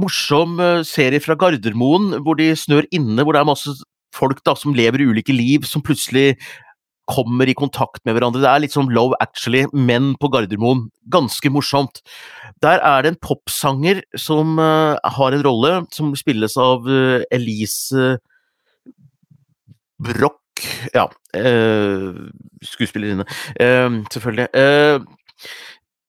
[0.00, 0.58] morsom
[0.88, 3.76] serie fra Gardermoen, hvor de snør inne, hvor det er masse
[4.16, 6.34] folk da, som lever ulike liv, som plutselig
[7.10, 8.42] kommer i kontakt med hverandre.
[8.42, 10.86] Det er litt som Love Actually, men på Gardermoen.
[11.10, 12.02] Ganske morsomt.
[12.62, 18.18] Der er det en popsanger som uh, har en rolle, som spilles av uh, Elise
[20.00, 20.38] Broch.
[20.94, 22.28] Ja, uh,
[22.66, 23.24] skuespillerinne.
[24.12, 24.48] selvfølgelig.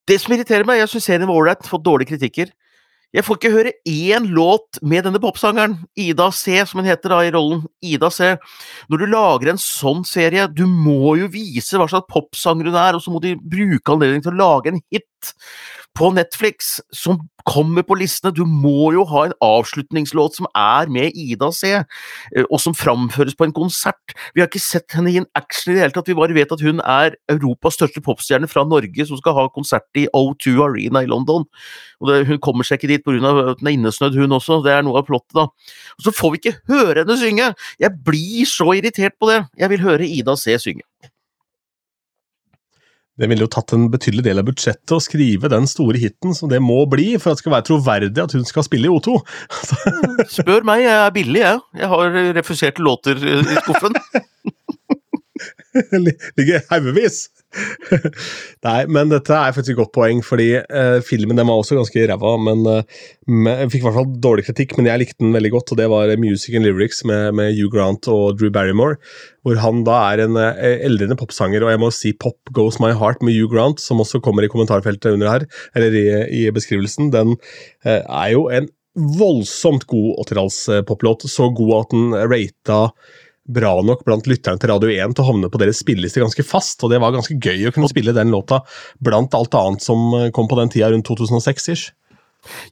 [0.08, 2.52] det som irriterer meg, jeg syns serien var ålreit, fått dårlige kritikker.
[3.12, 7.18] Jeg får ikke høre én låt med denne popsangeren, Ida C, som hun heter da
[7.26, 7.66] i rollen.
[7.84, 8.30] Ida C.
[8.88, 12.96] Når du lager en sånn serie, du må jo vise hva slags popsanger hun er,
[12.96, 15.34] og så må du bruke anledningen til å lage en hit
[15.98, 18.32] på Netflix som kommer på listene.
[18.34, 23.36] Du må jo ha en avslutningslåt som er med Ida C, eh, og som framføres
[23.38, 24.14] på en konsert.
[24.34, 26.54] Vi har ikke sett henne i en action i det hele tatt, vi bare vet
[26.54, 31.02] at hun er Europas største popstjerne fra Norge som skal ha konsert i O2 Arena
[31.02, 31.46] i London.
[32.00, 33.50] Og det, Hun kommer seg ikke dit pga.
[33.50, 34.62] at hun er innesnødd, hun også.
[34.64, 35.48] Det er noe av plottet, da.
[35.98, 37.54] Og så får vi ikke høre henne synge!
[37.78, 39.44] Jeg blir så irritert på det!
[39.58, 40.86] Jeg vil høre Ida C synge.
[43.20, 46.48] Det ville jo tatt en betydelig del av budsjettet å skrive den store hiten som
[46.48, 49.18] det må bli for at det skal være troverdig at hun skal spille i O2.
[50.38, 51.60] Spør meg, jeg er billig, jeg.
[51.82, 53.98] Jeg har refuserte låter i skuffen.
[56.38, 57.26] Ligger haugevis.
[58.64, 62.04] Nei, men dette er faktisk et godt poeng, fordi eh, filmen den var også ganske
[62.08, 62.32] ræva.
[62.40, 65.72] Men eh, fikk i hvert fall dårlig kritikk, men jeg likte den veldig godt.
[65.74, 68.98] Og det var Music and Lyrics med, med Hugh Grant og Drew Barrymore.
[69.42, 72.92] Hvor han da er en eh, eldrende popsanger, og jeg må si Pop Goes My
[72.96, 76.06] Heart med Hugh Grant, som også kommer i kommentarfeltet under her, eller i,
[76.42, 77.12] i beskrivelsen.
[77.14, 77.36] Den
[77.84, 81.28] eh, er jo en voldsomt god 80-talls-poplåt.
[81.30, 82.80] Så god at den rata
[83.48, 86.82] bra nok blant lytterne til Radio 1 til å havne på deres spilleliste ganske fast,
[86.84, 88.62] og det var ganske gøy å kunne spille den låta
[89.02, 91.90] blant alt annet som kom på den tida rundt 2006-ish.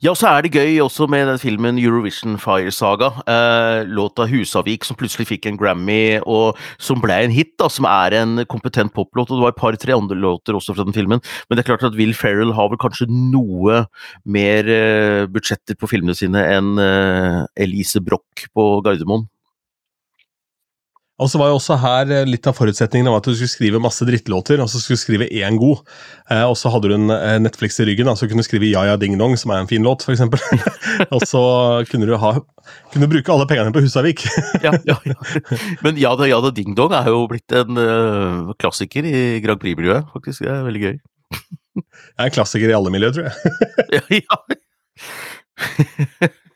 [0.03, 3.13] Ja, og så er det gøy også med den filmen Eurovision Fire Saga.
[3.23, 7.85] Eh, låta 'Husavik' som plutselig fikk en Grammy, og som ble en hit, da, som
[7.87, 9.31] er en kompetent poplåt.
[9.31, 11.23] Og det var et par-tre andre låter også fra den filmen.
[11.49, 13.87] Men det er klart at Will Ferrell har vel kanskje noe
[14.25, 19.29] mer eh, budsjetter på filmene sine enn eh, Elise Broch på Gardermoen.
[21.21, 23.81] Og så var jo også her eh, litt av forutsetningen av at du skulle skrive
[23.83, 25.83] masse drittlåter, og så skulle du skrive én god.
[26.33, 28.83] Eh, og så hadde du en eh, Netflix i ryggen, så kunne du skrive Ja
[28.89, 30.23] ja ding dong, som er en fin låt, f.eks.
[31.15, 31.43] og så
[31.91, 32.31] kunne du, ha,
[32.93, 34.21] kunne du bruke alle pengene på Husavik.
[34.67, 35.17] ja, ja, ja.
[35.85, 39.61] Men Ja da ja da ding dong er jo blitt en uh, klassiker i Grand
[39.61, 40.39] Prix-miljøet, faktisk.
[40.47, 40.97] Det er veldig gøy.
[41.77, 41.85] det
[42.17, 43.35] er en klassiker i alle miljøer, tror jeg.
[44.01, 44.37] ja, ja.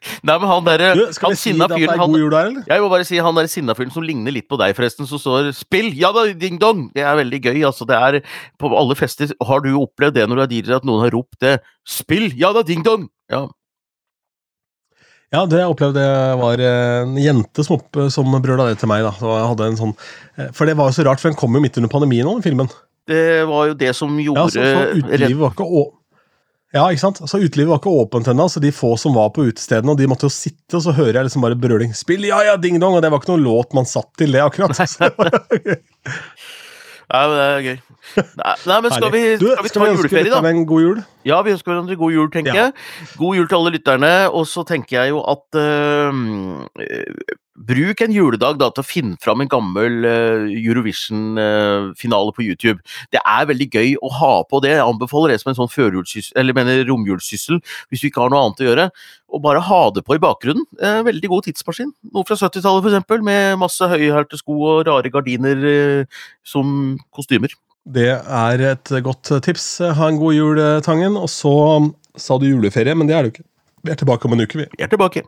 [0.27, 2.63] Nei, men han derre vi si jul der, eller?
[2.69, 5.21] Jeg må bare si han derre sinna fyren som ligner litt på deg, forresten, som
[5.21, 6.89] står 'spill', ja da, ding dong!
[6.95, 7.89] Det er veldig gøy, altså.
[7.89, 8.21] Det er
[8.61, 11.41] På alle fester Har du opplevd det når du er DJ, at noen har ropt
[11.41, 13.09] det 'spill', ja da, ding dong!
[13.33, 13.47] Ja.
[15.35, 16.03] Ja, det jeg opplevde
[16.39, 19.03] var en jente som, opp, som brøla det til meg.
[19.03, 19.11] da.
[19.19, 19.95] Så jeg hadde en sånn,
[20.55, 22.71] For det var jo så rart, for den kom jo midt under pandemien, den filmen.
[23.09, 25.67] Det var jo det som gjorde ja, så, så Utelivet var ikke
[26.75, 27.21] ja, ikke sant?
[27.31, 30.09] Så Utelivet var ikke åpent ennå, så de få som var på utestedene, og de
[30.11, 32.97] måtte jo sitte, og så hører jeg liksom bare brøling 'Spill ja ja, ding dong',
[32.99, 34.75] og det var ikke noen låt man satt til det, akkurat.
[34.75, 34.89] Nei,
[37.31, 37.79] men det er gøy.
[38.41, 40.43] Nei, nei men skal vi, du, skal vi ta juleferie, da?
[40.51, 40.99] En god jul?
[41.25, 42.67] Ja, vi ønsker hverandre god jul, tenker ja.
[42.67, 43.17] jeg.
[43.23, 44.13] God jul til alle lytterne.
[44.35, 46.11] Og så tenker jeg jo at uh,
[47.55, 52.83] Bruk en juledag da, til å finne fram en gammel uh, Eurovision-finale uh, på YouTube.
[53.15, 54.73] Det er veldig gøy å ha på det.
[54.75, 55.71] Jeg anbefaler det som en sånn
[56.35, 58.87] eller mener romjulssyssel hvis du ikke har noe annet å gjøre.
[59.35, 60.67] Og bare ha det på i bakgrunnen.
[60.83, 61.95] Uh, veldig god tidsmaskin.
[62.11, 65.63] Noe fra 70-tallet f.eks., med masse høyhælte sko og rare gardiner
[66.43, 67.55] som kostymer.
[67.85, 69.69] Det er et godt tips.
[69.95, 71.21] Ha en god jul, Tangen.
[71.21, 71.55] Og så
[72.19, 73.49] sa du juleferie, men det er det jo ikke.
[73.85, 74.71] Vi er tilbake om en uke, vi.
[74.75, 75.27] Vi er tilbake.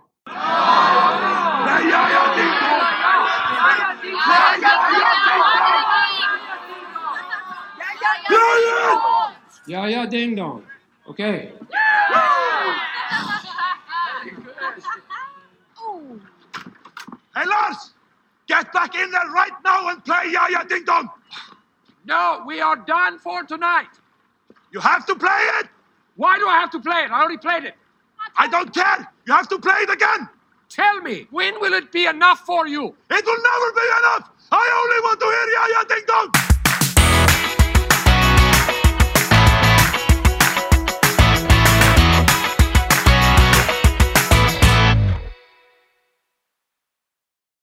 [9.67, 10.63] Yeah, yeah, ding dong.
[11.09, 11.53] Okay.
[17.35, 17.93] Hey, Lars!
[18.47, 21.11] Get back in there right now and play Yeah, yeah, ding dong!
[22.05, 23.89] No, we are done for tonight.
[24.73, 25.67] You have to play it!
[26.15, 27.11] Why do I have to play it?
[27.11, 27.75] I already played it.
[28.37, 29.11] I don't care!
[29.27, 30.29] You have to play it again!
[30.69, 32.95] Tell me, when will it be enough for you?
[33.11, 34.37] It will never be enough!